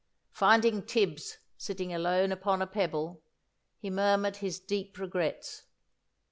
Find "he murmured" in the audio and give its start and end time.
3.77-4.37